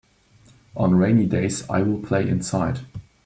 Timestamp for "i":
1.69-1.83